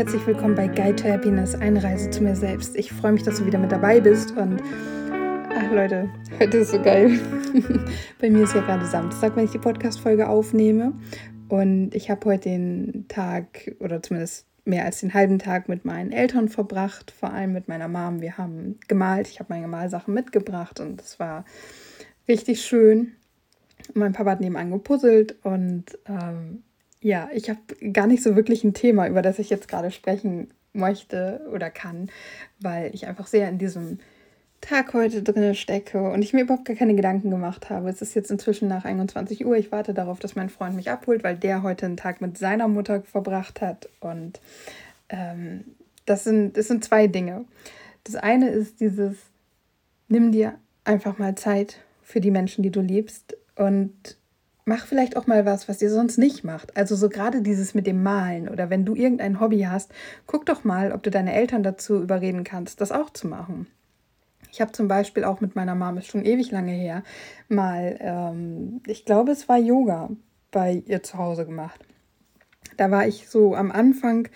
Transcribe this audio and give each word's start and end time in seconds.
herzlich 0.00 0.26
willkommen 0.26 0.54
bei 0.54 0.66
Guide 0.66 0.96
to 0.96 1.08
Happiness, 1.10 1.54
eine 1.54 1.84
Reise 1.84 2.08
zu 2.08 2.22
mir 2.22 2.34
selbst. 2.34 2.74
Ich 2.74 2.90
freue 2.90 3.12
mich, 3.12 3.22
dass 3.22 3.36
du 3.36 3.44
wieder 3.44 3.58
mit 3.58 3.70
dabei 3.70 4.00
bist 4.00 4.34
und 4.34 4.62
ach 5.54 5.70
Leute, 5.70 6.08
heute 6.40 6.56
ist 6.56 6.70
so 6.70 6.80
geil. 6.80 7.20
bei 8.18 8.30
mir 8.30 8.44
ist 8.44 8.54
ja 8.54 8.62
gerade 8.62 8.86
Samstag, 8.86 9.36
wenn 9.36 9.44
ich 9.44 9.50
die 9.50 9.58
Podcast-Folge 9.58 10.26
aufnehme 10.26 10.94
und 11.50 11.94
ich 11.94 12.08
habe 12.08 12.30
heute 12.30 12.48
den 12.48 13.08
Tag 13.08 13.76
oder 13.78 14.02
zumindest 14.02 14.46
mehr 14.64 14.86
als 14.86 15.00
den 15.00 15.12
halben 15.12 15.38
Tag 15.38 15.68
mit 15.68 15.84
meinen 15.84 16.12
Eltern 16.12 16.48
verbracht, 16.48 17.10
vor 17.10 17.34
allem 17.34 17.52
mit 17.52 17.68
meiner 17.68 17.88
Mom. 17.88 18.22
Wir 18.22 18.38
haben 18.38 18.78
gemalt, 18.88 19.28
ich 19.28 19.38
habe 19.38 19.52
meine 19.52 19.68
Malsachen 19.68 20.14
mitgebracht 20.14 20.80
und 20.80 21.02
es 21.02 21.20
war 21.20 21.44
richtig 22.26 22.62
schön. 22.62 23.16
Mein 23.92 24.14
Papa 24.14 24.30
hat 24.30 24.40
nebenan 24.40 24.70
gepuzzelt 24.70 25.36
und 25.42 25.98
ähm, 26.06 26.62
ja, 27.00 27.28
ich 27.32 27.48
habe 27.48 27.60
gar 27.92 28.06
nicht 28.06 28.22
so 28.22 28.36
wirklich 28.36 28.64
ein 28.64 28.74
Thema, 28.74 29.08
über 29.08 29.22
das 29.22 29.38
ich 29.38 29.50
jetzt 29.50 29.68
gerade 29.68 29.90
sprechen 29.90 30.50
möchte 30.72 31.46
oder 31.52 31.70
kann, 31.70 32.10
weil 32.60 32.94
ich 32.94 33.06
einfach 33.06 33.26
sehr 33.26 33.48
in 33.48 33.58
diesem 33.58 33.98
Tag 34.60 34.92
heute 34.92 35.22
drin 35.22 35.54
stecke 35.54 36.10
und 36.10 36.20
ich 36.20 36.34
mir 36.34 36.42
überhaupt 36.42 36.66
gar 36.66 36.76
keine 36.76 36.94
Gedanken 36.94 37.30
gemacht 37.30 37.70
habe. 37.70 37.88
Es 37.88 38.02
ist 38.02 38.14
jetzt 38.14 38.30
inzwischen 38.30 38.68
nach 38.68 38.84
21 38.84 39.46
Uhr. 39.46 39.56
Ich 39.56 39.72
warte 39.72 39.94
darauf, 39.94 40.18
dass 40.18 40.36
mein 40.36 40.50
Freund 40.50 40.76
mich 40.76 40.90
abholt, 40.90 41.24
weil 41.24 41.36
der 41.36 41.62
heute 41.62 41.86
einen 41.86 41.96
Tag 41.96 42.20
mit 42.20 42.36
seiner 42.36 42.68
Mutter 42.68 43.02
verbracht 43.02 43.62
hat. 43.62 43.88
Und 44.00 44.38
ähm, 45.08 45.64
das, 46.04 46.24
sind, 46.24 46.58
das 46.58 46.68
sind 46.68 46.84
zwei 46.84 47.06
Dinge. 47.06 47.46
Das 48.04 48.16
eine 48.16 48.50
ist 48.50 48.80
dieses, 48.80 49.16
nimm 50.08 50.30
dir 50.30 50.54
einfach 50.84 51.16
mal 51.18 51.34
Zeit 51.36 51.78
für 52.02 52.20
die 52.20 52.30
Menschen, 52.30 52.62
die 52.62 52.70
du 52.70 52.80
liebst 52.82 53.36
und 53.56 54.16
mach 54.64 54.86
vielleicht 54.86 55.16
auch 55.16 55.26
mal 55.26 55.46
was, 55.46 55.68
was 55.68 55.82
ihr 55.82 55.90
sonst 55.90 56.18
nicht 56.18 56.44
macht. 56.44 56.76
Also 56.76 56.96
so 56.96 57.08
gerade 57.08 57.42
dieses 57.42 57.74
mit 57.74 57.86
dem 57.86 58.02
Malen 58.02 58.48
oder 58.48 58.70
wenn 58.70 58.84
du 58.84 58.94
irgendein 58.94 59.40
Hobby 59.40 59.62
hast, 59.62 59.92
guck 60.26 60.46
doch 60.46 60.64
mal, 60.64 60.92
ob 60.92 61.02
du 61.02 61.10
deine 61.10 61.34
Eltern 61.34 61.62
dazu 61.62 62.02
überreden 62.02 62.44
kannst, 62.44 62.80
das 62.80 62.92
auch 62.92 63.10
zu 63.10 63.26
machen. 63.26 63.66
Ich 64.52 64.60
habe 64.60 64.72
zum 64.72 64.88
Beispiel 64.88 65.24
auch 65.24 65.40
mit 65.40 65.54
meiner 65.54 65.74
Mama, 65.74 66.00
ist 66.00 66.08
schon 66.08 66.24
ewig 66.24 66.50
lange 66.50 66.72
her, 66.72 67.04
mal, 67.48 67.96
ähm, 68.00 68.80
ich 68.86 69.04
glaube, 69.04 69.32
es 69.32 69.48
war 69.48 69.58
Yoga 69.58 70.10
bei 70.50 70.82
ihr 70.86 71.02
zu 71.02 71.18
Hause 71.18 71.46
gemacht. 71.46 71.80
Da 72.76 72.90
war 72.90 73.06
ich 73.06 73.28
so 73.28 73.54
am 73.54 73.70
Anfang 73.70 74.28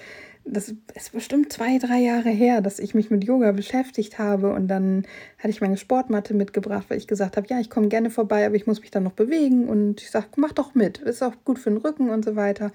das 0.46 0.68
ist 0.94 1.12
bestimmt 1.12 1.50
zwei, 1.52 1.78
drei 1.78 2.00
Jahre 2.00 2.28
her, 2.28 2.60
dass 2.60 2.78
ich 2.78 2.94
mich 2.94 3.10
mit 3.10 3.24
Yoga 3.24 3.52
beschäftigt 3.52 4.18
habe 4.18 4.52
und 4.52 4.68
dann 4.68 5.04
hatte 5.38 5.48
ich 5.48 5.62
meine 5.62 5.78
Sportmatte 5.78 6.34
mitgebracht, 6.34 6.84
weil 6.88 6.98
ich 6.98 7.06
gesagt 7.06 7.38
habe, 7.38 7.46
ja, 7.48 7.60
ich 7.60 7.70
komme 7.70 7.88
gerne 7.88 8.10
vorbei, 8.10 8.44
aber 8.44 8.54
ich 8.54 8.66
muss 8.66 8.82
mich 8.82 8.90
dann 8.90 9.04
noch 9.04 9.12
bewegen 9.12 9.68
und 9.68 10.02
ich 10.02 10.10
sage, 10.10 10.26
mach 10.36 10.52
doch 10.52 10.74
mit, 10.74 10.98
ist 10.98 11.22
auch 11.22 11.32
gut 11.44 11.58
für 11.58 11.70
den 11.70 11.78
Rücken 11.78 12.10
und 12.10 12.26
so 12.26 12.36
weiter. 12.36 12.72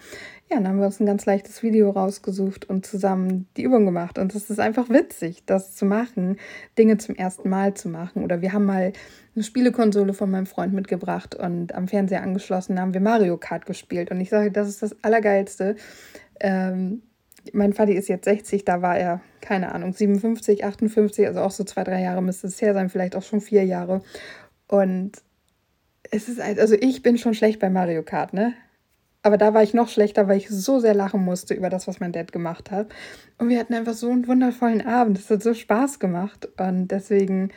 Ja, 0.50 0.58
dann 0.58 0.68
haben 0.68 0.80
wir 0.80 0.88
uns 0.88 1.00
ein 1.00 1.06
ganz 1.06 1.28
leichtes 1.28 1.62
Video 1.62 1.92
rausgesucht 1.92 2.68
und 2.68 2.88
zusammen 2.88 3.48
die 3.56 3.64
Übung 3.64 3.86
gemacht 3.86 4.18
und 4.18 4.34
es 4.34 4.50
ist 4.50 4.60
einfach 4.60 4.90
witzig, 4.90 5.44
das 5.46 5.76
zu 5.76 5.86
machen, 5.86 6.38
Dinge 6.78 6.98
zum 6.98 7.14
ersten 7.16 7.50
Mal 7.50 7.76
zu 7.76 7.88
machen 7.88 8.24
oder 8.24 8.42
wir 8.42 8.52
haben 8.52 8.66
mal 8.66 8.94
eine 9.36 9.44
Spielekonsole 9.44 10.16
von 10.16 10.32
meinem 10.32 10.48
Freund 10.48 10.74
mitgebracht 10.74 11.36
und 11.36 11.76
am 11.76 11.88
Fernseher 11.88 12.24
angeschlossen 12.24 12.80
haben 12.80 12.96
wir 12.96 13.02
Mario 13.02 13.38
Kart 13.38 13.68
gespielt 13.68 14.10
und 14.10 14.20
ich 14.20 14.30
sage, 14.30 14.52
das 14.52 14.68
ist 14.68 14.82
das 14.82 14.96
Allergeilste. 15.04 15.76
Ähm, 16.40 17.04
mein 17.54 17.74
Vati 17.74 17.94
ist 17.94 18.10
jetzt 18.10 18.26
60, 18.26 18.66
da 18.66 18.82
war 18.82 18.98
er, 18.98 19.22
keine 19.42 19.72
Ahnung, 19.74 19.94
57, 19.94 20.64
58, 20.66 21.28
also 21.28 21.42
auch 21.42 21.52
so 21.52 21.64
zwei, 21.64 21.84
drei 21.84 22.02
Jahre 22.02 22.22
müsste 22.22 22.48
es 22.48 22.62
her 22.62 22.74
sein, 22.74 22.90
vielleicht 22.90 23.16
auch 23.16 23.24
schon 23.24 23.42
vier 23.42 23.66
Jahre. 23.66 24.02
Und 24.68 25.14
es 26.12 26.30
ist 26.30 26.42
halt, 26.42 26.60
also 26.60 26.76
ich 26.76 27.02
bin 27.02 27.18
schon 27.18 27.34
schlecht 27.34 27.60
bei 27.60 27.70
Mario 27.70 28.04
Kart, 28.04 28.34
ne? 28.34 28.54
Aber 29.22 29.38
da 29.38 29.54
war 29.54 29.64
ich 29.64 29.74
noch 29.74 29.90
schlechter, 29.90 30.28
weil 30.28 30.38
ich 30.38 30.50
so 30.50 30.80
sehr 30.80 30.94
lachen 30.94 31.24
musste 31.24 31.54
über 31.54 31.70
das, 31.70 31.88
was 31.88 32.00
mein 32.00 32.14
Dad 32.14 32.32
gemacht 32.32 32.72
hat. 32.72 32.88
Und 33.38 33.50
wir 33.50 33.60
hatten 33.60 33.74
einfach 33.74 33.94
so 33.94 34.10
einen 34.10 34.28
wundervollen 34.28 34.86
Abend. 34.86 35.20
Es 35.20 35.30
hat 35.30 35.44
so 35.44 35.54
Spaß 35.54 36.00
gemacht. 36.00 36.48
Und 36.58 36.88
deswegen, 36.88 37.50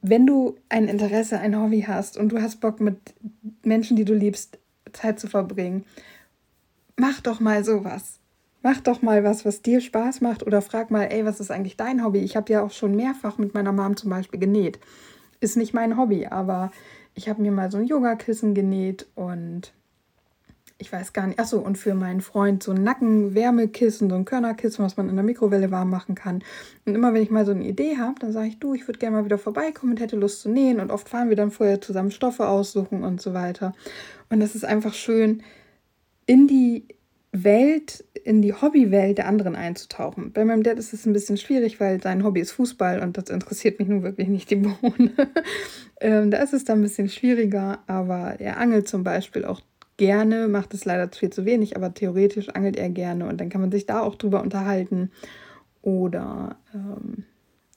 wenn 0.00 0.26
du 0.26 0.56
ein 0.70 0.88
Interesse, 0.88 1.38
ein 1.38 1.60
Hobby 1.60 1.82
hast 1.82 2.16
und 2.16 2.30
du 2.30 2.40
hast 2.40 2.60
Bock 2.62 2.80
mit 2.80 2.96
Menschen, 3.62 3.96
die 3.96 4.06
du 4.06 4.14
liebst, 4.14 4.58
Zeit 4.94 5.20
zu 5.20 5.26
verbringen, 5.26 5.84
mach 6.96 7.20
doch 7.20 7.40
mal 7.40 7.62
sowas 7.62 8.20
mach 8.64 8.80
doch 8.80 9.02
mal 9.02 9.22
was, 9.22 9.44
was 9.44 9.62
dir 9.62 9.80
Spaß 9.80 10.22
macht 10.22 10.44
oder 10.44 10.62
frag 10.62 10.90
mal, 10.90 11.04
ey, 11.04 11.24
was 11.24 11.38
ist 11.38 11.50
eigentlich 11.50 11.76
dein 11.76 12.02
Hobby? 12.02 12.20
Ich 12.20 12.34
habe 12.34 12.50
ja 12.50 12.62
auch 12.62 12.72
schon 12.72 12.96
mehrfach 12.96 13.36
mit 13.36 13.54
meiner 13.54 13.72
Mom 13.72 13.96
zum 13.96 14.10
Beispiel 14.10 14.40
genäht. 14.40 14.80
Ist 15.38 15.56
nicht 15.56 15.74
mein 15.74 15.98
Hobby, 15.98 16.26
aber 16.26 16.72
ich 17.14 17.28
habe 17.28 17.42
mir 17.42 17.52
mal 17.52 17.70
so 17.70 17.76
ein 17.76 17.84
Yogakissen 17.84 18.54
genäht 18.54 19.06
und 19.14 19.74
ich 20.78 20.90
weiß 20.90 21.12
gar 21.12 21.26
nicht, 21.26 21.38
achso, 21.38 21.58
und 21.58 21.76
für 21.76 21.94
meinen 21.94 22.22
Freund 22.22 22.62
so 22.62 22.72
ein 22.72 22.82
Nackenwärmekissen, 22.82 24.08
so 24.08 24.16
ein 24.16 24.24
Körnerkissen, 24.24 24.84
was 24.84 24.96
man 24.96 25.10
in 25.10 25.14
der 25.14 25.24
Mikrowelle 25.24 25.70
warm 25.70 25.90
machen 25.90 26.14
kann. 26.14 26.42
Und 26.86 26.94
immer 26.94 27.12
wenn 27.12 27.22
ich 27.22 27.30
mal 27.30 27.44
so 27.44 27.52
eine 27.52 27.64
Idee 27.64 27.98
habe, 27.98 28.18
dann 28.18 28.32
sage 28.32 28.48
ich, 28.48 28.58
du, 28.58 28.74
ich 28.74 28.88
würde 28.88 28.98
gerne 28.98 29.16
mal 29.16 29.24
wieder 29.24 29.38
vorbeikommen 29.38 29.92
und 29.92 30.00
hätte 30.00 30.16
Lust 30.16 30.40
zu 30.40 30.48
nähen. 30.48 30.80
Und 30.80 30.90
oft 30.90 31.08
fahren 31.08 31.28
wir 31.28 31.36
dann 31.36 31.50
vorher 31.50 31.80
zusammen 31.80 32.10
Stoffe 32.10 32.48
aussuchen 32.48 33.04
und 33.04 33.20
so 33.20 33.34
weiter. 33.34 33.74
Und 34.30 34.40
das 34.40 34.54
ist 34.54 34.64
einfach 34.64 34.94
schön, 34.94 35.42
in 36.26 36.48
die 36.48 36.88
Welt, 37.30 38.04
in 38.24 38.40
die 38.40 38.54
Hobbywelt 38.54 39.18
der 39.18 39.28
anderen 39.28 39.54
einzutauchen. 39.54 40.32
Bei 40.32 40.44
meinem 40.46 40.62
Dad 40.62 40.78
ist 40.78 40.94
es 40.94 41.04
ein 41.04 41.12
bisschen 41.12 41.36
schwierig, 41.36 41.78
weil 41.78 42.02
sein 42.02 42.24
Hobby 42.24 42.40
ist 42.40 42.52
Fußball 42.52 43.00
und 43.00 43.18
das 43.18 43.28
interessiert 43.28 43.78
mich 43.78 43.88
nun 43.88 44.02
wirklich 44.02 44.28
nicht 44.28 44.50
die 44.50 44.56
Bohne. 44.56 45.12
ähm, 46.00 46.30
da 46.30 46.38
ist 46.38 46.54
es 46.54 46.64
dann 46.64 46.78
ein 46.78 46.82
bisschen 46.82 47.10
schwieriger, 47.10 47.80
aber 47.86 48.40
er 48.40 48.56
angelt 48.56 48.88
zum 48.88 49.04
Beispiel 49.04 49.44
auch 49.44 49.60
gerne, 49.98 50.48
macht 50.48 50.72
es 50.72 50.86
leider 50.86 51.08
viel 51.12 51.30
zu 51.30 51.44
wenig, 51.44 51.76
aber 51.76 51.92
theoretisch 51.92 52.48
angelt 52.48 52.76
er 52.76 52.88
gerne 52.88 53.26
und 53.26 53.40
dann 53.40 53.50
kann 53.50 53.60
man 53.60 53.70
sich 53.70 53.84
da 53.84 54.00
auch 54.00 54.14
drüber 54.14 54.42
unterhalten. 54.42 55.10
Oder 55.82 56.56
ähm, 56.72 57.24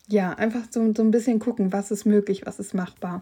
ja, 0.08 0.32
einfach 0.32 0.62
so, 0.70 0.94
so 0.96 1.04
ein 1.04 1.12
bisschen 1.12 1.40
gucken, 1.40 1.74
was 1.74 1.92
ist 1.92 2.06
möglich, 2.06 2.46
was 2.46 2.60
ist 2.60 2.74
machbar. 2.74 3.22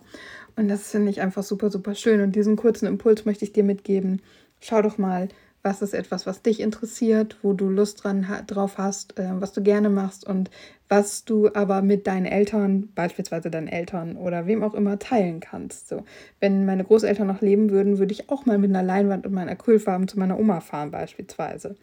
Und 0.56 0.68
das 0.68 0.92
finde 0.92 1.10
ich 1.10 1.22
einfach 1.22 1.42
super, 1.42 1.72
super 1.72 1.96
schön. 1.96 2.22
Und 2.22 2.36
diesen 2.36 2.56
kurzen 2.56 2.86
Impuls 2.86 3.26
möchte 3.26 3.46
ich 3.46 3.52
dir 3.52 3.64
mitgeben. 3.64 4.22
Schau 4.60 4.84
doch 4.84 5.00
mal, 5.00 5.30
was 5.66 5.82
ist 5.82 5.96
etwas, 5.96 6.28
was 6.28 6.44
dich 6.44 6.60
interessiert, 6.60 7.38
wo 7.42 7.54
du 7.54 7.68
Lust 7.68 8.04
dran, 8.04 8.26
drauf 8.46 8.78
hast, 8.78 9.18
äh, 9.18 9.32
was 9.40 9.52
du 9.52 9.64
gerne 9.64 9.90
machst 9.90 10.26
und 10.26 10.52
was 10.88 11.26
du 11.26 11.50
aber 11.56 11.82
mit 11.82 12.06
deinen 12.06 12.28
Eltern, 12.28 12.90
beispielsweise 12.94 13.50
deinen 13.50 13.68
Eltern 13.68 14.16
oder 14.16 14.46
wem 14.46 14.64
auch 14.64 14.76
immer, 14.76 15.00
teilen 15.00 15.40
kannst. 15.40 15.90
So, 15.90 16.04
wenn 16.40 16.68
meine 16.68 16.84
Großeltern 16.84 17.26
noch 17.26 17.42
leben 17.42 17.72
würden, 17.72 17.98
würde 17.98 18.14
ich 18.14 18.30
auch 18.30 18.46
mal 18.46 18.60
mit 18.60 18.70
einer 18.70 18.84
Leinwand 18.84 19.26
und 19.26 19.34
meinen 19.34 19.50
Acrylfarben 19.50 20.08
zu 20.08 20.20
meiner 20.20 20.40
Oma 20.40 20.62
fahren, 20.62 20.92
beispielsweise. 20.92 21.76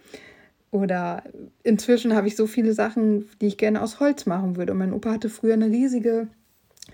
Oder 0.70 1.24
inzwischen 1.64 2.14
habe 2.14 2.28
ich 2.28 2.36
so 2.36 2.46
viele 2.46 2.74
Sachen, 2.74 3.28
die 3.40 3.48
ich 3.48 3.58
gerne 3.58 3.82
aus 3.82 3.98
Holz 3.98 4.26
machen 4.26 4.56
würde. 4.56 4.72
Und 4.72 4.78
mein 4.78 4.92
Opa 4.92 5.10
hatte 5.10 5.28
früher 5.28 5.54
eine 5.54 5.66
riesige 5.66 6.28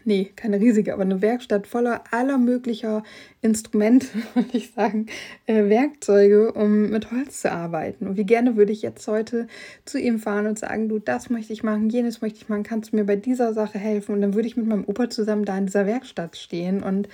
nee, 0.05 0.31
keine 0.37 0.61
riesige, 0.61 0.93
aber 0.93 1.03
eine 1.03 1.23
Werkstatt 1.23 1.67
voller 1.67 2.05
aller 2.11 2.39
möglicher 2.39 3.03
Instrumente, 3.43 4.07
würde 4.35 4.57
ich 4.57 4.73
sagen, 4.73 5.07
äh, 5.47 5.69
Werkzeuge, 5.69 6.53
um 6.53 6.91
mit 6.91 7.11
Holz 7.11 7.43
zu 7.43 7.53
arbeiten. 7.53 8.07
Und 8.07 8.17
wie 8.17 8.25
gerne 8.25 8.57
würde 8.57 8.73
ich 8.73 8.83
jetzt 8.83 9.07
heute 9.09 9.47
zu 9.85 9.99
ihm 9.99 10.19
fahren 10.19 10.47
und 10.47 10.59
sagen, 10.59 10.89
du, 10.89 10.99
das 10.99 11.31
möchte 11.31 11.53
ich 11.53 11.63
machen, 11.63 11.91
jenes 11.91 12.21
möchte 12.21 12.39
ich 12.39 12.49
machen, 12.49 12.63
kannst 12.63 12.93
du 12.93 12.97
mir 12.97 13.05
bei 13.05 13.17
dieser 13.17 13.55
Sache 13.55 13.79
helfen? 13.79 14.15
Und 14.15 14.21
dann 14.21 14.35
würde 14.35 14.49
ich 14.49 14.57
mit 14.57 14.67
meinem 14.67 14.85
Opa 14.85 15.11
zusammen 15.11 15.45
da 15.45 15.57
in 15.57 15.67
dieser 15.67 15.87
Werkstatt 15.87 16.37
stehen 16.37 16.83
und 16.83 17.09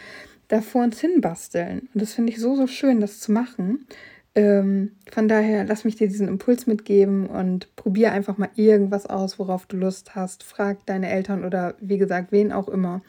da 0.49 0.61
vor 0.61 0.85
uns 0.85 1.01
hin 1.01 1.21
basteln. 1.21 1.89
Und 1.95 2.03
das 2.03 2.15
finde 2.15 2.33
ich 2.33 2.41
so, 2.41 2.55
so 2.57 2.67
schön, 2.67 3.01
das 3.01 3.21
zu 3.21 3.33
machen. 3.33 3.87
Ähm, 4.37 4.93
von 5.13 5.29
daher, 5.29 5.65
lass 5.65 5.85
mich 5.85 5.97
dir 5.97 6.09
diesen 6.09 6.27
Impuls 6.27 6.67
mitgeben 6.67 7.27
und 7.27 7.75
probier 7.77 8.13
einfach 8.13 8.37
mal 8.37 8.51
irgendwas 8.57 9.07
aus, 9.07 9.39
worauf 9.39 9.67
du 9.67 9.77
Lust 9.77 10.17
hast. 10.17 10.43
Frag 10.43 10.85
deine 10.87 11.09
Eltern 11.09 11.45
oder 11.45 11.75
wie 11.81 11.99
gesagt, 11.99 12.33
wen 12.33 12.53
auch 12.53 12.69
immer, 12.69 13.03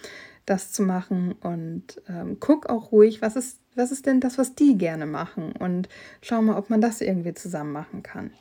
das 0.46 0.72
zu 0.72 0.84
machen. 0.84 1.34
Und 1.34 2.02
ähm, 2.08 2.38
guck 2.40 2.69
auch 2.69 2.91
ruhig, 2.91 3.22
was 3.22 3.35
ist, 3.35 3.59
was 3.75 3.91
ist 3.91 4.06
denn 4.06 4.19
das, 4.19 4.38
was 4.38 4.53
die 4.56 4.78
gerne 4.78 5.08
machen? 5.08 5.53
Und 5.53 5.90
schau 6.22 6.41
mal, 6.41 6.58
ob 6.58 6.69
man 6.69 6.81
das 6.81 7.02
irgendwie 7.02 7.34
zusammen 7.34 7.72
machen 7.72 8.03
kann. 8.03 8.32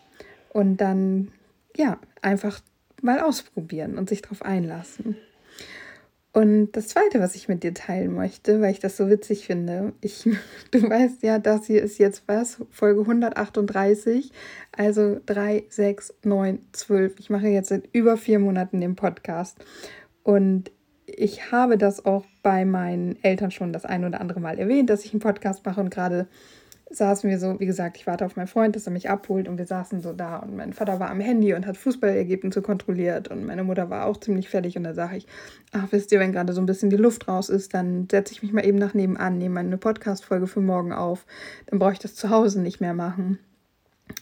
Und 0.51 0.77
dann, 0.77 1.33
ja, 1.77 1.99
einfach 2.21 2.61
mal 3.01 3.21
ausprobieren 3.21 3.97
und 3.97 4.09
sich 4.09 4.23
darauf 4.23 4.43
einlassen. 4.43 5.17
Und 6.35 6.73
das 6.73 6.89
Zweite, 6.89 7.21
was 7.21 7.37
ich 7.37 7.47
mit 7.47 7.63
dir 7.63 7.75
teilen 7.75 8.13
möchte, 8.13 8.61
weil 8.61 8.73
ich 8.73 8.81
das 8.81 8.97
so 8.97 9.09
witzig 9.09 9.47
finde, 9.47 9.93
ich, 10.01 10.29
du 10.73 10.83
weißt 10.83 11.23
ja, 11.23 11.39
das 11.39 11.67
hier 11.67 11.81
ist 11.81 11.99
jetzt 11.99 12.25
was, 12.27 12.59
Folge 12.71 13.03
138, 13.03 14.33
also 14.77 15.21
3, 15.27 15.63
6, 15.69 16.13
9, 16.25 16.59
12. 16.73 17.21
Ich 17.21 17.31
mache 17.31 17.47
jetzt 17.47 17.69
seit 17.69 17.89
über 17.93 18.17
vier 18.17 18.41
Monaten 18.41 18.81
den 18.81 18.97
Podcast. 18.97 19.65
Und 20.25 20.73
ich 21.07 21.53
habe 21.53 21.79
das 21.79 22.05
auch 22.05 22.25
bei 22.43 22.65
meinen 22.65 23.17
Eltern 23.23 23.53
schon 23.53 23.73
das 23.73 23.85
ein 23.85 24.05
oder 24.05 24.21
andere 24.21 24.41
Mal 24.41 24.59
erwähnt, 24.59 24.91
dass 24.91 25.05
ich 25.05 25.13
einen 25.13 25.21
Podcast 25.21 25.65
mache 25.65 25.81
und 25.81 25.91
gerade 25.91 26.27
saßen 26.91 27.29
wir 27.29 27.39
so, 27.39 27.59
wie 27.61 27.67
gesagt, 27.67 27.97
ich 27.97 28.07
warte 28.07 28.25
auf 28.27 28.37
meinen 28.37 28.47
Freund, 28.47 28.77
dass 28.77 28.87
er 28.87 28.93
mich 28.93 29.09
abholt 29.11 29.49
und 29.49 29.59
wir 29.59 29.67
saßen 29.67 30.01
so 30.01 30.13
da 30.13 30.37
und 30.37 30.55
mein 30.55 30.73
Vater 30.73 31.01
war 31.01 31.11
am 31.11 31.21
Handy 31.21 31.55
und 31.55 31.67
hat 31.67 31.77
Fußballergebnisse 31.77 32.63
kontrolliert 32.63 33.29
und 33.29 33.45
meine 33.47 33.65
Mutter 33.65 33.91
war 33.91 34.07
auch 34.07 34.19
ziemlich 34.19 34.49
fertig 34.49 34.77
und 34.77 34.85
da 34.85 34.95
sage 34.95 35.17
ich, 35.17 35.27
ach 35.73 35.89
wisst 35.91 36.13
ihr, 36.13 36.21
wenn 36.21 36.33
gerade 36.33 36.53
so 36.53 36.61
ein 36.61 36.67
bisschen 36.67 36.91
die 36.91 36.97
Luft 36.97 37.27
raus 37.27 37.49
ist, 37.49 37.75
dann 37.75 38.07
setze 38.11 38.33
ich 38.33 38.43
mich 38.43 38.53
mal 38.53 38.67
eben 38.67 38.79
nach 38.79 38.95
nebenan, 38.95 39.39
nehme 39.39 39.61
eine 39.61 39.79
Podcast-Folge 39.79 40.47
für 40.47 40.61
morgen 40.61 40.93
auf, 40.93 41.27
dann 41.67 41.79
brauche 41.79 41.95
ich 41.95 41.99
das 41.99 42.15
zu 42.15 42.31
Hause 42.31 42.61
nicht 42.61 42.81
mehr 42.81 42.95
machen. 42.95 43.39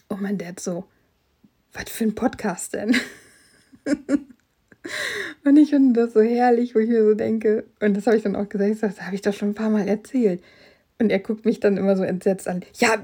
Und 0.09 0.23
mein 0.23 0.39
Dad 0.39 0.61
so, 0.61 0.85
was 1.73 1.91
für 1.91 2.05
ein 2.05 2.15
Podcast 2.15 2.75
denn? 2.75 2.95
und 5.45 5.57
ich 5.57 5.71
finde 5.71 6.01
das 6.01 6.13
so 6.13 6.21
herrlich, 6.21 6.75
wo 6.75 6.79
ich 6.79 6.89
mir 6.89 7.05
so 7.05 7.15
denke, 7.15 7.65
und 7.81 7.97
das 7.97 8.07
habe 8.07 8.17
ich 8.17 8.23
dann 8.23 8.37
auch 8.37 8.49
gesagt, 8.49 8.71
ich 8.71 8.79
sage, 8.79 8.95
das 8.95 9.05
habe 9.05 9.15
ich 9.15 9.23
doch 9.23 9.35
schon 9.35 9.51
ein 9.51 9.55
paar 9.55 9.71
Mal 9.71 9.89
erzählt. 9.89 10.43
Und 11.03 11.11
er 11.11 11.19
guckt 11.19 11.45
mich 11.45 11.61
dann 11.61 11.77
immer 11.77 11.97
so 11.97 12.05
entsetzt 12.05 12.49
an. 12.49 12.63
Ja, 12.75 13.03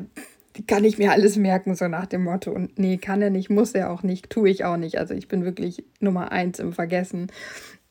kann 0.67 0.85
ich 0.85 0.99
mir 0.99 1.12
alles 1.12 1.37
merken, 1.37 1.75
so 1.75 1.89
nach 1.89 2.06
dem 2.06 2.25
Motto. 2.25 2.50
Und 2.53 2.79
nee, 2.79 2.97
kann 2.97 3.23
er 3.23 3.31
nicht, 3.31 3.50
muss 3.50 3.73
er 3.73 3.91
auch 3.91 4.03
nicht, 4.03 4.31
tue 4.31 4.49
ich 4.49 4.65
auch 4.65 4.77
nicht. 4.77 4.99
Also 4.99 5.15
ich 5.15 5.29
bin 5.29 5.45
wirklich 5.45 5.85
Nummer 6.00 6.33
eins 6.33 6.59
im 6.59 6.73
Vergessen. 6.73 7.31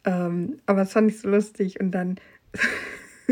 Ähm, 0.05 0.57
aber 0.65 0.79
das 0.81 0.93
fand 0.93 1.11
ich 1.11 1.19
so 1.19 1.29
lustig. 1.29 1.79
Und 1.79 1.91
dann, 1.91 2.15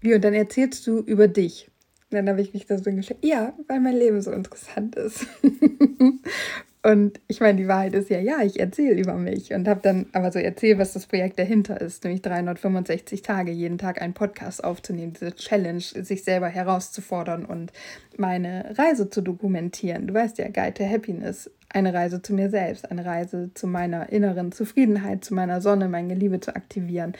wie, 0.00 0.14
und 0.14 0.24
dann 0.24 0.34
erzählst 0.34 0.86
du 0.86 1.00
über 1.00 1.28
dich. 1.28 1.70
Und 2.10 2.16
dann 2.16 2.28
habe 2.28 2.40
ich 2.40 2.54
mich 2.54 2.66
da 2.66 2.78
so 2.78 2.90
geschickt, 2.90 3.24
ja, 3.24 3.52
weil 3.68 3.80
mein 3.80 3.96
Leben 3.96 4.20
so 4.20 4.32
interessant 4.32 4.96
ist. 4.96 5.26
Und 6.82 7.20
ich 7.28 7.40
meine, 7.40 7.58
die 7.58 7.68
Wahrheit 7.68 7.92
ist 7.92 8.08
ja, 8.08 8.20
ja, 8.20 8.40
ich 8.42 8.58
erzähle 8.58 8.98
über 8.98 9.14
mich 9.14 9.52
und 9.52 9.68
habe 9.68 9.80
dann 9.82 10.06
aber 10.12 10.32
so 10.32 10.38
erzählt, 10.38 10.78
was 10.78 10.94
das 10.94 11.06
Projekt 11.06 11.38
dahinter 11.38 11.78
ist, 11.78 12.04
nämlich 12.04 12.22
365 12.22 13.20
Tage, 13.20 13.52
jeden 13.52 13.76
Tag 13.76 14.00
einen 14.00 14.14
Podcast 14.14 14.64
aufzunehmen, 14.64 15.12
diese 15.12 15.34
Challenge, 15.34 15.82
sich 15.82 16.24
selber 16.24 16.48
herauszufordern 16.48 17.44
und 17.44 17.70
meine 18.16 18.74
Reise 18.78 19.10
zu 19.10 19.20
dokumentieren. 19.20 20.06
Du 20.06 20.14
weißt 20.14 20.38
ja, 20.38 20.48
Guide 20.48 20.72
to 20.72 20.84
Happiness, 20.84 21.50
eine 21.68 21.92
Reise 21.92 22.22
zu 22.22 22.32
mir 22.32 22.48
selbst, 22.48 22.90
eine 22.90 23.04
Reise 23.04 23.50
zu 23.52 23.66
meiner 23.66 24.10
inneren 24.10 24.50
Zufriedenheit, 24.50 25.22
zu 25.22 25.34
meiner 25.34 25.60
Sonne, 25.60 25.86
meine 25.86 26.14
Liebe 26.14 26.40
zu 26.40 26.56
aktivieren. 26.56 27.12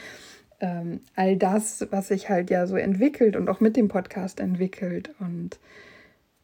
Ähm, 0.59 1.01
all 1.15 1.37
das, 1.37 1.85
was 1.91 2.07
sich 2.07 2.29
halt 2.29 2.49
ja 2.49 2.65
so 2.65 2.77
entwickelt 2.77 3.35
und 3.35 3.47
auch 3.47 3.59
mit 3.59 3.77
dem 3.77 3.89
Podcast 3.89 4.39
entwickelt. 4.39 5.11
Und 5.19 5.59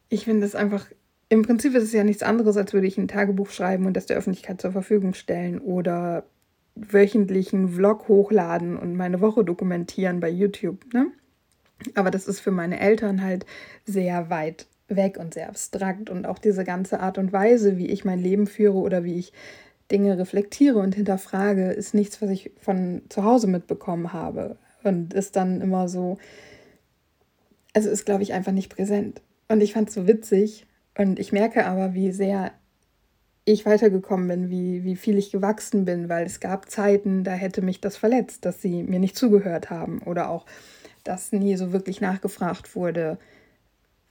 ich 0.08 0.24
finde 0.24 0.46
es 0.46 0.54
einfach 0.54 0.86
im 1.28 1.42
Prinzip 1.42 1.74
ist 1.74 1.84
es 1.84 1.92
ja 1.92 2.04
nichts 2.04 2.22
anderes, 2.22 2.56
als 2.56 2.72
würde 2.72 2.86
ich 2.86 2.96
ein 2.96 3.08
Tagebuch 3.08 3.50
schreiben 3.50 3.86
und 3.86 3.94
das 3.94 4.06
der 4.06 4.16
Öffentlichkeit 4.16 4.60
zur 4.60 4.72
Verfügung 4.72 5.14
stellen 5.14 5.58
oder 5.58 6.24
wöchentlichen 6.74 7.68
Vlog 7.68 8.08
hochladen 8.08 8.76
und 8.76 8.96
meine 8.96 9.20
Woche 9.20 9.44
dokumentieren 9.44 10.20
bei 10.20 10.30
YouTube. 10.30 10.92
Ne? 10.94 11.08
Aber 11.94 12.10
das 12.10 12.26
ist 12.26 12.40
für 12.40 12.50
meine 12.50 12.80
Eltern 12.80 13.22
halt 13.22 13.46
sehr 13.84 14.30
weit 14.30 14.66
weg 14.88 15.18
und 15.18 15.34
sehr 15.34 15.48
abstrakt 15.48 16.08
und 16.08 16.26
auch 16.26 16.38
diese 16.38 16.64
ganze 16.64 17.00
Art 17.00 17.18
und 17.18 17.32
Weise, 17.32 17.76
wie 17.76 17.88
ich 17.88 18.04
mein 18.04 18.18
Leben 18.18 18.46
führe 18.46 18.78
oder 18.78 19.04
wie 19.04 19.18
ich 19.18 19.32
Dinge 19.90 20.18
reflektiere 20.18 20.78
und 20.78 20.94
hinterfrage, 20.94 21.72
ist 21.72 21.94
nichts, 21.94 22.22
was 22.22 22.30
ich 22.30 22.52
von 22.60 23.02
zu 23.08 23.24
Hause 23.24 23.48
mitbekommen 23.48 24.12
habe 24.12 24.56
und 24.82 25.12
ist 25.12 25.36
dann 25.36 25.60
immer 25.60 25.88
so, 25.88 26.16
also 27.74 27.90
ist 27.90 28.06
glaube 28.06 28.22
ich 28.22 28.32
einfach 28.32 28.52
nicht 28.52 28.74
präsent. 28.74 29.20
Und 29.48 29.60
ich 29.62 29.74
fand 29.74 29.88
es 29.88 29.94
so 29.94 30.06
witzig, 30.06 30.66
und 30.98 31.18
ich 31.18 31.32
merke 31.32 31.64
aber, 31.64 31.94
wie 31.94 32.12
sehr 32.12 32.52
ich 33.44 33.64
weitergekommen 33.64 34.28
bin, 34.28 34.50
wie, 34.50 34.84
wie 34.84 34.96
viel 34.96 35.16
ich 35.16 35.30
gewachsen 35.30 35.86
bin, 35.86 36.10
weil 36.10 36.26
es 36.26 36.40
gab 36.40 36.68
Zeiten, 36.68 37.24
da 37.24 37.32
hätte 37.32 37.62
mich 37.62 37.80
das 37.80 37.96
verletzt, 37.96 38.44
dass 38.44 38.60
sie 38.60 38.82
mir 38.82 38.98
nicht 38.98 39.16
zugehört 39.16 39.70
haben 39.70 40.00
oder 40.02 40.28
auch, 40.28 40.44
dass 41.04 41.32
nie 41.32 41.56
so 41.56 41.72
wirklich 41.72 42.02
nachgefragt 42.02 42.76
wurde, 42.76 43.16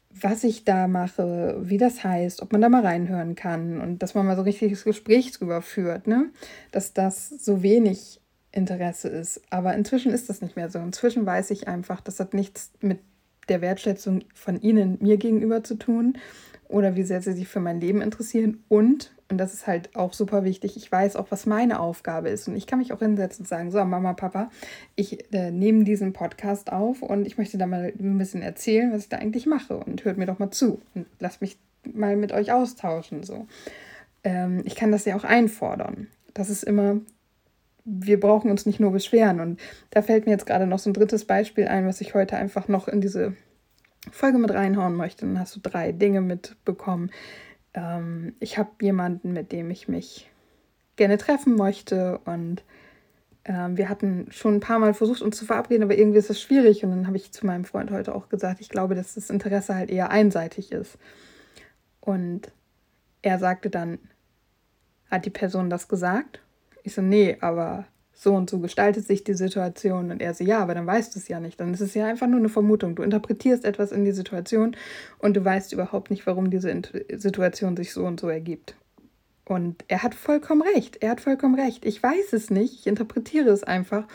was 0.09 0.43
ich 0.43 0.63
da 0.63 0.87
mache, 0.87 1.59
wie 1.61 1.77
das 1.77 2.03
heißt, 2.03 2.41
ob 2.41 2.51
man 2.51 2.61
da 2.61 2.69
mal 2.69 2.83
reinhören 2.83 3.35
kann 3.35 3.79
und 3.79 4.01
dass 4.01 4.15
man 4.15 4.25
mal 4.25 4.35
so 4.35 4.41
richtiges 4.41 4.83
Gespräch 4.83 5.31
drüber 5.33 5.61
führt, 5.61 6.07
ne? 6.07 6.31
Dass 6.71 6.93
das 6.93 7.29
so 7.29 7.61
wenig 7.61 8.19
Interesse 8.51 9.09
ist. 9.09 9.41
Aber 9.51 9.75
inzwischen 9.75 10.11
ist 10.11 10.29
das 10.29 10.41
nicht 10.41 10.55
mehr 10.55 10.69
so. 10.69 10.79
Inzwischen 10.79 11.25
weiß 11.25 11.51
ich 11.51 11.67
einfach, 11.67 12.01
das 12.01 12.19
hat 12.19 12.33
nichts 12.33 12.71
mit 12.79 12.99
der 13.49 13.61
Wertschätzung 13.61 14.23
von 14.33 14.59
Ihnen 14.59 14.97
mir 15.01 15.17
gegenüber 15.17 15.63
zu 15.63 15.75
tun, 15.75 16.17
oder 16.69 16.95
wie 16.95 17.03
sehr 17.03 17.21
sie 17.21 17.33
sich 17.33 17.47
für 17.47 17.59
mein 17.59 17.79
Leben 17.79 18.01
interessieren. 18.01 18.63
Und, 18.67 19.13
und 19.29 19.37
das 19.37 19.53
ist 19.53 19.67
halt 19.67 19.95
auch 19.95 20.13
super 20.13 20.43
wichtig, 20.43 20.77
ich 20.77 20.91
weiß 20.91 21.15
auch, 21.15 21.27
was 21.29 21.45
meine 21.45 21.79
Aufgabe 21.79 22.29
ist. 22.29 22.47
Und 22.47 22.55
ich 22.55 22.67
kann 22.67 22.79
mich 22.79 22.93
auch 22.93 22.99
hinsetzen 22.99 23.43
und 23.43 23.47
sagen, 23.47 23.71
so, 23.71 23.83
Mama, 23.83 24.13
Papa, 24.13 24.49
ich 24.95 25.33
äh, 25.33 25.51
nehme 25.51 25.83
diesen 25.83 26.13
Podcast 26.13 26.71
auf 26.71 27.01
und 27.01 27.25
ich 27.25 27.37
möchte 27.37 27.57
da 27.57 27.65
mal 27.65 27.93
ein 27.97 28.17
bisschen 28.17 28.41
erzählen, 28.41 28.91
was 28.91 29.03
ich 29.03 29.09
da 29.09 29.17
eigentlich 29.17 29.45
mache. 29.45 29.77
Und 29.77 30.05
hört 30.05 30.17
mir 30.17 30.25
doch 30.25 30.39
mal 30.39 30.51
zu 30.51 30.81
und 30.95 31.05
lasst 31.19 31.41
mich 31.41 31.57
mal 31.83 32.15
mit 32.15 32.31
euch 32.31 32.51
austauschen. 32.51 33.23
So. 33.23 33.47
Ähm, 34.23 34.61
ich 34.65 34.75
kann 34.75 34.91
das 34.91 35.05
ja 35.05 35.15
auch 35.15 35.23
einfordern. 35.23 36.07
Das 36.33 36.49
ist 36.49 36.63
immer 36.63 36.99
wir 37.87 38.19
brauchen 38.19 38.51
uns 38.51 38.65
nicht 38.65 38.79
nur 38.79 38.91
beschweren. 38.91 39.39
Und 39.39 39.59
da 39.91 40.01
fällt 40.01 40.25
mir 40.25 40.33
jetzt 40.33 40.45
gerade 40.45 40.67
noch 40.67 40.79
so 40.79 40.89
ein 40.89 40.93
drittes 40.93 41.25
Beispiel 41.25 41.67
ein, 41.67 41.87
was 41.87 42.01
ich 42.01 42.13
heute 42.13 42.35
einfach 42.35 42.67
noch 42.67 42.87
in 42.87 42.99
diese 42.99 43.33
Folge 44.11 44.37
mit 44.37 44.51
reinhauen 44.51 44.95
möchte, 44.95 45.25
dann 45.25 45.39
hast 45.39 45.55
du 45.55 45.59
drei 45.59 45.91
Dinge 45.91 46.21
mitbekommen. 46.21 47.11
Ähm, 47.73 48.33
ich 48.39 48.57
habe 48.57 48.71
jemanden, 48.81 49.33
mit 49.33 49.51
dem 49.51 49.71
ich 49.71 49.87
mich 49.87 50.29
gerne 50.95 51.17
treffen 51.17 51.55
möchte 51.55 52.19
und 52.25 52.63
ähm, 53.47 53.77
wir 53.77 53.87
hatten 53.87 54.27
schon 54.29 54.55
ein 54.55 54.59
paar 54.59 54.79
Mal 54.79 54.93
versucht, 54.93 55.21
uns 55.21 55.37
zu 55.37 55.45
verabreden, 55.45 55.83
aber 55.83 55.97
irgendwie 55.97 56.19
ist 56.19 56.29
es 56.29 56.41
schwierig. 56.41 56.83
Und 56.83 56.91
dann 56.91 57.07
habe 57.07 57.15
ich 57.15 57.31
zu 57.31 57.45
meinem 57.45 57.63
Freund 57.63 57.91
heute 57.91 58.13
auch 58.13 58.27
gesagt, 58.29 58.59
ich 58.59 58.69
glaube, 58.69 58.93
dass 58.93 59.13
das 59.15 59.29
Interesse 59.29 59.73
halt 59.73 59.89
eher 59.89 60.11
einseitig 60.11 60.71
ist. 60.71 60.97
Und 62.01 62.51
er 63.21 63.39
sagte 63.39 63.69
dann, 63.69 63.99
hat 65.09 65.25
die 65.25 65.29
Person 65.29 65.69
das 65.69 65.87
gesagt? 65.87 66.41
Ich 66.83 66.93
so, 66.93 67.01
nee, 67.01 67.37
aber 67.39 67.85
so 68.19 68.33
und 68.33 68.49
so 68.49 68.57
gestaltet 68.57 69.05
sich 69.05 69.23
die 69.23 69.35
Situation. 69.35 70.09
Und 70.09 70.21
er 70.21 70.33
so, 70.33 70.43
ja, 70.43 70.59
aber 70.59 70.73
dann 70.73 70.87
weißt 70.87 71.13
du 71.13 71.19
es 71.19 71.27
ja 71.27 71.39
nicht. 71.39 71.59
Dann 71.59 71.73
ist 71.73 71.81
es 71.81 71.93
ja 71.93 72.07
einfach 72.07 72.27
nur 72.27 72.39
eine 72.39 72.49
Vermutung. 72.49 72.95
Du 72.95 73.03
interpretierst 73.03 73.63
etwas 73.63 73.91
in 73.91 74.05
die 74.05 74.11
Situation 74.11 74.75
und 75.19 75.37
du 75.37 75.45
weißt 75.45 75.71
überhaupt 75.71 76.09
nicht, 76.09 76.25
warum 76.25 76.49
diese 76.49 76.81
Situation 77.15 77.77
sich 77.77 77.93
so 77.93 78.05
und 78.05 78.19
so 78.19 78.27
ergibt. 78.27 78.75
Und 79.45 79.85
er 79.87 80.01
hat 80.01 80.15
vollkommen 80.15 80.63
recht. 80.63 80.97
Er 81.01 81.11
hat 81.11 81.21
vollkommen 81.21 81.59
recht. 81.59 81.85
Ich 81.85 82.01
weiß 82.01 82.33
es 82.33 82.49
nicht. 82.49 82.73
Ich 82.73 82.87
interpretiere 82.87 83.49
es 83.49 83.63
einfach. 83.63 84.07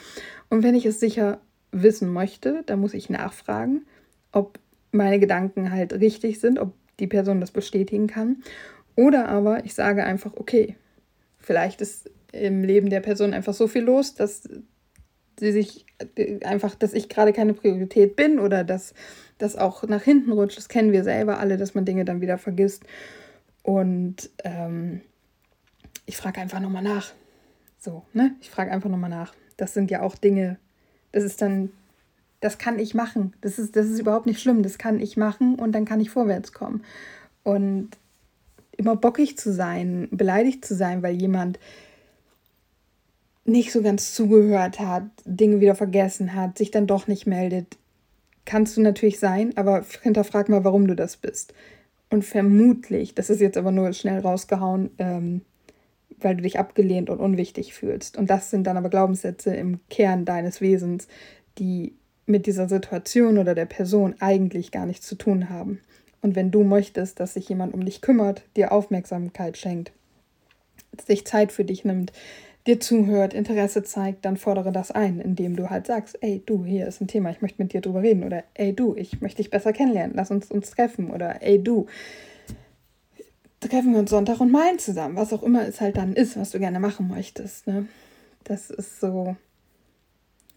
Und 0.51 0.65
wenn 0.65 0.75
ich 0.75 0.85
es 0.85 0.99
sicher 0.99 1.41
wissen 1.71 2.13
möchte, 2.13 2.65
dann 2.67 2.81
muss 2.81 2.95
ich 2.95 3.09
nachfragen, 3.09 3.87
ob 4.33 4.59
meine 4.91 5.21
Gedanken 5.21 5.71
halt 5.71 5.93
richtig 5.95 6.41
sind, 6.41 6.59
ob 6.59 6.75
die 6.99 7.07
Person 7.07 7.41
das 7.41 7.53
bestätigen 7.53 8.09
kann. 8.09 8.43
Oder 8.97 9.29
aber 9.29 9.65
ich 9.65 9.75
sage 9.75 10.05
einfach, 10.05 10.33
okay, 10.37 10.77
vielleicht 11.39 11.81
ist 11.81 12.11
im 12.33 12.65
Leben 12.65 12.91
der 12.91 13.01
Person 13.01 13.35
einfach 13.35 13.55
so 13.55 13.69
viel 13.69 13.83
los, 13.83 14.15
dass 14.15 14.49
sie 15.39 15.53
sich 15.53 15.87
einfach, 16.45 16.75
dass 16.75 16.95
ich 16.95 17.09
gerade 17.09 17.33
keine 17.33 17.55
Priorität 17.55 18.17
bin 18.17 18.39
oder 18.39 18.65
dass 18.65 18.95
das 19.39 19.57
auch 19.57 19.83
nach 19.85 20.03
hinten 20.03 20.33
rutscht. 20.33 20.59
Das 20.59 20.69
kennen 20.69 20.93
wir 20.93 21.05
selber 21.05 21.39
alle, 21.39 21.57
dass 21.57 21.75
man 21.75 21.85
Dinge 21.85 22.05
dann 22.05 22.21
wieder 22.21 22.39
vergisst. 22.39 22.85
Und 23.63 24.31
ähm, 24.45 25.03
ich 26.07 26.17
frage 26.17 26.41
einfach 26.41 26.61
nochmal 26.61 26.83
nach. 26.83 27.13
So, 27.79 28.05
ne? 28.13 28.35
Ich 28.41 28.51
frage 28.51 28.71
einfach 28.71 28.91
nochmal 28.91 29.11
nach. 29.11 29.35
Das 29.57 29.75
sind 29.75 29.91
ja 29.91 30.03
auch 30.03 30.17
Dinge, 30.17 30.59
das 31.13 31.25
ist 31.25 31.43
dann, 31.43 31.71
das 32.41 32.59
kann 32.59 32.79
ich 32.79 32.95
machen. 32.95 33.35
Das 33.41 33.59
ist, 33.59 33.77
das 33.77 33.87
ist 33.87 34.01
überhaupt 34.01 34.27
nicht 34.27 34.41
schlimm. 34.41 34.63
Das 34.63 34.79
kann 34.79 35.01
ich 35.01 35.17
machen 35.17 35.57
und 35.57 35.73
dann 35.73 35.85
kann 35.85 36.01
ich 36.01 36.11
vorwärts 36.11 36.53
kommen. 36.53 36.83
Und 37.43 37.91
immer 38.77 38.97
bockig 38.97 39.37
zu 39.37 39.53
sein, 39.53 40.09
beleidigt 40.11 40.65
zu 40.65 40.75
sein, 40.75 41.03
weil 41.03 41.15
jemand 41.15 41.59
nicht 43.45 43.73
so 43.73 43.83
ganz 43.83 44.15
zugehört 44.15 44.79
hat, 44.81 45.05
Dinge 45.25 45.61
wieder 45.61 45.75
vergessen 45.75 46.35
hat, 46.35 46.59
sich 46.59 46.71
dann 46.71 46.87
doch 46.87 47.09
nicht 47.09 47.27
meldet, 47.27 47.77
kannst 48.45 48.77
du 48.77 48.81
natürlich 48.81 49.19
sein, 49.19 49.57
aber 49.57 49.85
hinterfrag 50.03 50.49
mal, 50.49 50.65
warum 50.65 50.87
du 50.87 50.95
das 50.95 51.17
bist. 51.17 51.55
Und 52.11 52.25
vermutlich, 52.25 53.15
das 53.15 53.31
ist 53.31 53.41
jetzt 53.41 53.57
aber 53.57 53.73
nur 53.73 53.93
schnell 53.93 54.21
rausgehauen, 54.21 54.91
ähm, 54.99 55.43
weil 56.19 56.37
du 56.37 56.43
dich 56.43 56.59
abgelehnt 56.59 57.11
und 57.11 57.19
unwichtig 57.19 57.75
fühlst. 57.75 58.17
Und 58.17 58.31
das 58.31 58.51
sind 58.51 58.67
dann 58.67 58.77
aber 58.77 58.91
Glaubenssätze 58.91 59.55
im 59.55 59.81
Kern 59.89 60.25
deines 60.25 60.61
Wesens, 60.61 61.09
die 61.59 61.95
mit 62.27 62.47
dieser 62.47 62.69
Situation 62.69 63.39
oder 63.39 63.55
der 63.55 63.67
Person 63.67 64.15
eigentlich 64.21 64.71
gar 64.71 64.87
nichts 64.87 65.07
zu 65.07 65.17
tun 65.17 65.49
haben. 65.49 65.81
Und 66.21 66.37
wenn 66.37 66.51
du 66.51 66.63
möchtest, 66.63 67.19
dass 67.19 67.35
sich 67.35 67.49
jemand 67.49 67.75
um 67.75 67.85
dich 67.85 68.01
kümmert, 68.01 68.45
dir 68.57 68.73
Aufmerksamkeit 68.73 69.57
schenkt, 69.57 69.93
sich 71.05 71.27
Zeit 71.27 71.51
für 71.51 71.65
dich 71.65 71.85
nimmt, 71.85 72.13
dir 72.67 72.79
zuhört, 72.79 73.35
Interesse 73.35 73.83
zeigt, 73.83 74.25
dann 74.25 74.37
fordere 74.37 74.71
das 74.71 74.91
ein, 74.91 75.21
indem 75.21 75.57
du 75.57 75.71
halt 75.71 75.87
sagst, 75.87 76.19
ey 76.23 76.43
du, 76.45 76.65
hier 76.65 76.87
ist 76.87 77.01
ein 77.01 77.09
Thema, 77.09 77.31
ich 77.31 77.43
möchte 77.43 77.61
mit 77.61 77.73
dir 77.73 77.81
drüber 77.81 78.03
reden 78.03 78.25
oder 78.25 78.45
ey 78.55 78.73
du, 78.75 78.95
ich 78.97 79.21
möchte 79.21 79.43
dich 79.43 79.51
besser 79.51 79.73
kennenlernen, 79.73 80.15
lass 80.15 80.31
uns 80.31 80.51
uns 80.51 80.71
treffen 80.71 81.11
oder 81.11 81.43
ey 81.43 81.63
du, 81.63 81.87
treffen 83.61 83.93
wir 83.93 84.01
uns 84.01 84.11
Sonntag 84.11 84.41
und 84.41 84.53
malen 84.53 84.79
zusammen, 84.79 85.17
was 85.17 85.33
auch 85.33 85.43
immer 85.43 85.67
es 85.67 85.81
halt 85.81 85.97
dann 85.97 86.13
ist, 86.13 86.37
was 86.37 86.51
du 86.51 86.59
gerne 86.59 86.81
machen 86.81 87.09
möchtest. 87.09 87.67
Ne? 87.67 87.87
Das 88.45 88.71
ist 88.71 89.01
so, 89.01 89.37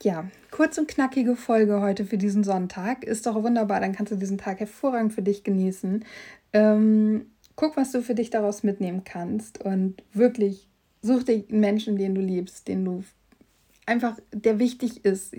ja, 0.04 0.26
kurz 0.52 0.78
und 0.78 0.88
knackige 0.88 1.36
Folge 1.36 1.82
heute 1.82 2.06
für 2.06 2.18
diesen 2.18 2.44
Sonntag. 2.44 3.04
Ist 3.04 3.26
doch 3.26 3.36
wunderbar, 3.36 3.80
dann 3.80 3.94
kannst 3.94 4.12
du 4.12 4.16
diesen 4.16 4.38
Tag 4.38 4.60
hervorragend 4.60 5.14
für 5.14 5.22
dich 5.22 5.44
genießen. 5.44 6.06
Ähm, 6.54 7.28
guck, 7.56 7.78
was 7.78 7.92
du 7.92 8.02
für 8.02 8.16
dich 8.16 8.30
daraus 8.30 8.64
mitnehmen 8.64 9.04
kannst 9.04 9.64
und 9.64 10.04
wirklich 10.14 10.68
Such 11.06 11.24
dir 11.24 11.44
einen 11.50 11.60
Menschen, 11.60 11.98
den 11.98 12.16
du 12.16 12.22
liebst, 12.22 12.68
den 12.68 12.84
du 12.84 13.04
einfach, 13.86 14.18
der 14.32 14.58
wichtig 14.58 15.06
ist. 15.06 15.36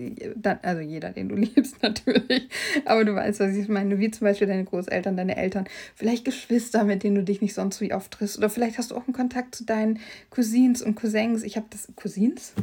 Also 0.61 0.81
jeder, 0.81 1.09
den 1.09 1.27
du 1.27 1.35
liebst 1.35 1.83
natürlich. 1.83 2.47
Aber 2.85 3.03
du 3.03 3.13
weißt, 3.13 3.41
was 3.41 3.53
ich 3.53 3.67
meine. 3.67 3.99
Wie 3.99 4.09
zum 4.09 4.25
Beispiel 4.25 4.47
deine 4.47 4.63
Großeltern, 4.63 5.17
deine 5.17 5.35
Eltern, 5.35 5.67
vielleicht 5.93 6.23
Geschwister, 6.23 6.85
mit 6.85 7.03
denen 7.03 7.15
du 7.15 7.23
dich 7.23 7.41
nicht 7.41 7.53
sonst 7.53 7.81
wie 7.81 7.93
oft 7.93 8.11
triffst. 8.11 8.37
Oder 8.37 8.49
vielleicht 8.49 8.77
hast 8.77 8.91
du 8.91 8.95
auch 8.95 9.05
einen 9.07 9.13
Kontakt 9.13 9.55
zu 9.55 9.65
deinen 9.65 9.99
Cousins 10.29 10.81
und 10.81 10.95
Cousins. 10.95 11.43
Ich 11.43 11.57
habe 11.57 11.67
das. 11.69 11.89
Cousins? 11.97 12.53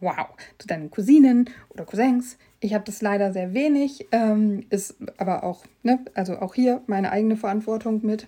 Wow. 0.00 0.28
Zu 0.58 0.66
deinen 0.66 0.90
Cousinen 0.90 1.50
oder 1.68 1.84
Cousins. 1.84 2.38
Ich 2.60 2.72
habe 2.72 2.84
das 2.84 3.02
leider 3.02 3.34
sehr 3.34 3.52
wenig. 3.52 4.06
Ähm, 4.10 4.64
ist 4.70 4.96
aber 5.18 5.44
auch, 5.44 5.66
ne, 5.82 5.98
also 6.14 6.38
auch 6.38 6.54
hier 6.54 6.80
meine 6.86 7.12
eigene 7.12 7.36
Verantwortung 7.36 8.00
mit. 8.06 8.26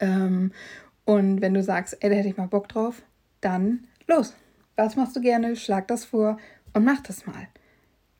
Ähm, 0.00 0.52
und 1.08 1.40
wenn 1.40 1.54
du 1.54 1.62
sagst, 1.62 1.96
ey, 2.00 2.10
da 2.10 2.16
hätte 2.16 2.28
ich 2.28 2.36
mal 2.36 2.48
Bock 2.48 2.68
drauf, 2.68 3.00
dann 3.40 3.86
los. 4.06 4.34
Was 4.76 4.94
machst 4.94 5.16
du 5.16 5.22
gerne? 5.22 5.56
Schlag 5.56 5.88
das 5.88 6.04
vor 6.04 6.36
und 6.74 6.84
mach 6.84 7.00
das 7.00 7.26
mal. 7.26 7.48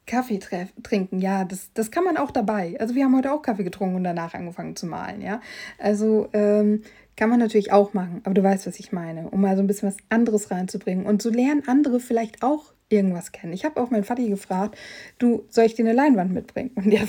Kaffee 0.07 0.41
trinken, 0.83 1.19
ja, 1.19 1.45
das, 1.45 1.71
das 1.75 1.91
kann 1.91 2.05
man 2.05 2.17
auch 2.17 2.31
dabei. 2.31 2.77
Also 2.81 2.95
wir 2.95 3.05
haben 3.05 3.15
heute 3.15 3.31
auch 3.31 3.43
Kaffee 3.43 3.65
getrunken 3.65 3.97
und 3.97 4.05
danach 4.05 4.33
angefangen 4.33 4.75
zu 4.75 4.87
malen, 4.87 5.21
ja. 5.21 5.43
Also 5.77 6.31
ähm, 6.33 6.81
kann 7.15 7.29
man 7.29 7.39
natürlich 7.39 7.73
auch 7.73 7.93
machen, 7.93 8.23
aber 8.25 8.33
du 8.33 8.43
weißt, 8.43 8.67
was 8.67 8.81
ich 8.81 8.91
meine, 8.91 9.29
um 9.29 9.43
mal 9.43 9.55
so 9.55 9.63
ein 9.63 9.67
bisschen 9.67 9.91
was 9.91 9.99
anderes 10.09 10.51
reinzubringen. 10.51 11.05
Und 11.05 11.21
so 11.21 11.29
lernen 11.29 11.65
andere 11.67 12.01
vielleicht 12.01 12.43
auch 12.43 12.73
irgendwas 12.89 13.33
kennen. 13.33 13.53
Ich 13.53 13.67
habe 13.67 13.79
auch 13.83 13.91
meinen 13.91 14.05
Vati 14.05 14.31
gefragt, 14.31 14.79
du, 15.19 15.45
soll 15.51 15.67
ich 15.67 15.75
dir 15.75 15.85
eine 15.85 15.93
Leinwand 15.93 16.33
mitbringen? 16.33 16.71
Und 16.75 16.89
der 16.89 17.07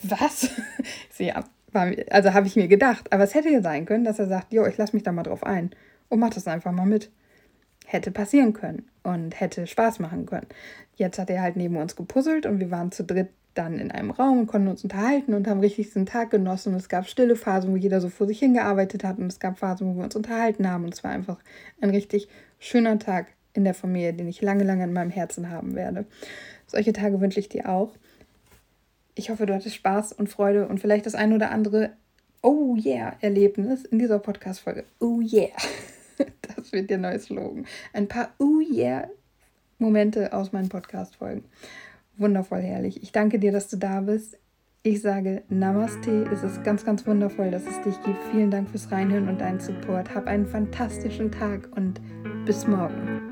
was? 0.04 0.48
ja, 1.18 1.44
also 1.72 2.34
habe 2.34 2.46
ich 2.46 2.56
mir 2.56 2.68
gedacht. 2.68 3.12
Aber 3.12 3.24
es 3.24 3.34
hätte 3.34 3.50
ja 3.50 3.62
sein 3.62 3.86
können, 3.86 4.04
dass 4.04 4.18
er 4.18 4.26
sagt, 4.26 4.52
jo, 4.52 4.66
ich 4.66 4.76
lasse 4.76 4.94
mich 4.94 5.02
da 5.02 5.12
mal 5.12 5.22
drauf 5.22 5.44
ein 5.44 5.70
und 6.08 6.18
mach 6.18 6.30
das 6.30 6.46
einfach 6.46 6.72
mal 6.72 6.86
mit 6.86 7.10
hätte 7.86 8.10
passieren 8.10 8.52
können 8.52 8.88
und 9.02 9.40
hätte 9.40 9.66
Spaß 9.66 9.98
machen 9.98 10.26
können. 10.26 10.46
Jetzt 10.96 11.18
hat 11.18 11.30
er 11.30 11.42
halt 11.42 11.56
neben 11.56 11.76
uns 11.76 11.96
gepuzzelt 11.96 12.46
und 12.46 12.60
wir 12.60 12.70
waren 12.70 12.92
zu 12.92 13.04
dritt 13.04 13.28
dann 13.54 13.80
in 13.80 13.90
einem 13.90 14.12
Raum 14.12 14.40
und 14.40 14.46
konnten 14.46 14.68
uns 14.68 14.84
unterhalten 14.84 15.34
und 15.34 15.48
haben 15.48 15.60
richtig 15.60 15.92
den 15.92 16.06
Tag 16.06 16.30
genossen. 16.30 16.72
Und 16.72 16.78
es 16.78 16.88
gab 16.88 17.08
stille 17.08 17.34
Phasen, 17.34 17.72
wo 17.72 17.76
jeder 17.76 18.00
so 18.00 18.08
vor 18.08 18.26
sich 18.26 18.38
hingearbeitet 18.38 19.02
hat 19.02 19.18
und 19.18 19.26
es 19.26 19.40
gab 19.40 19.58
Phasen, 19.58 19.88
wo 19.88 19.98
wir 19.98 20.04
uns 20.04 20.14
unterhalten 20.14 20.70
haben. 20.70 20.84
Und 20.84 20.94
es 20.94 21.02
war 21.02 21.10
einfach 21.10 21.38
ein 21.80 21.90
richtig 21.90 22.28
schöner 22.58 22.98
Tag 22.98 23.26
in 23.52 23.64
der 23.64 23.74
Familie, 23.74 24.12
den 24.12 24.28
ich 24.28 24.40
lange, 24.40 24.62
lange 24.62 24.84
in 24.84 24.92
meinem 24.92 25.10
Herzen 25.10 25.50
haben 25.50 25.74
werde. 25.74 26.06
Solche 26.66 26.92
Tage 26.92 27.20
wünsche 27.20 27.40
ich 27.40 27.48
dir 27.48 27.68
auch. 27.68 27.92
Ich 29.14 29.30
hoffe, 29.30 29.46
du 29.46 29.54
hattest 29.54 29.74
Spaß 29.74 30.12
und 30.12 30.28
Freude 30.28 30.68
und 30.68 30.80
vielleicht 30.80 31.06
das 31.06 31.14
ein 31.14 31.32
oder 31.32 31.50
andere 31.50 31.92
Oh 32.42 32.76
yeah 32.76 33.16
Erlebnis 33.20 33.84
in 33.84 33.98
dieser 33.98 34.18
Podcast-Folge. 34.18 34.84
Oh 35.00 35.20
yeah. 35.20 35.48
Das 36.54 36.72
wird 36.72 36.90
der 36.90 36.98
neue 36.98 37.18
Slogan. 37.18 37.64
Ein 37.94 38.06
paar 38.06 38.34
Oh 38.38 38.60
yeah 38.60 39.08
Momente 39.78 40.34
aus 40.34 40.52
meinen 40.52 40.68
Podcast-Folgen. 40.68 41.44
Wundervoll 42.18 42.60
herrlich. 42.60 43.02
Ich 43.02 43.12
danke 43.12 43.38
dir, 43.38 43.50
dass 43.50 43.68
du 43.68 43.78
da 43.78 44.02
bist. 44.02 44.38
Ich 44.82 45.00
sage 45.00 45.42
Namaste. 45.48 46.24
Es 46.32 46.42
ist 46.42 46.62
ganz, 46.62 46.84
ganz 46.84 47.06
wundervoll, 47.06 47.50
dass 47.50 47.66
es 47.66 47.80
dich 47.82 48.00
gibt. 48.02 48.22
Vielen 48.30 48.50
Dank 48.50 48.68
fürs 48.68 48.90
Reinhören 48.90 49.28
und 49.28 49.40
deinen 49.40 49.60
Support. 49.60 50.14
Hab 50.14 50.26
einen 50.26 50.46
fantastischen 50.46 51.32
Tag 51.32 51.68
und 51.76 52.00
bis 52.44 52.66
morgen. 52.66 53.29